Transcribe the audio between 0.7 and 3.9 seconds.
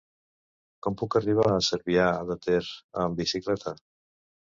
Com puc arribar a Cervià de Ter amb bicicleta?